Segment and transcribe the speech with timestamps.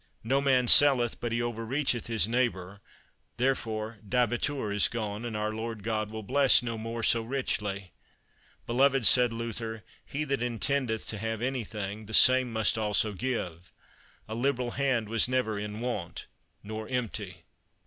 [0.23, 2.79] No man selleth but he over reacheth his neigbbour,
[3.37, 7.91] therefore Dabitur is gone, and our Lord God will bless no more so richly.
[8.65, 13.71] Beloved, said Luther, he that intendeth to have anything, the same must also give;
[14.27, 16.25] a liberal hand was never in want
[16.63, 17.43] nor empty.